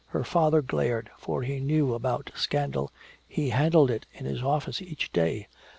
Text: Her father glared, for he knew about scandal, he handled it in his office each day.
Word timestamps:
Her 0.07 0.23
father 0.23 0.63
glared, 0.63 1.11
for 1.19 1.43
he 1.43 1.59
knew 1.59 1.93
about 1.93 2.31
scandal, 2.33 2.91
he 3.27 3.49
handled 3.51 3.91
it 3.91 4.07
in 4.11 4.25
his 4.25 4.41
office 4.41 4.81
each 4.81 5.11
day. 5.13 5.47